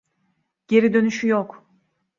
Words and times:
Geri 0.67 0.93
dönüşü 0.93 1.27
yok. 1.27 1.65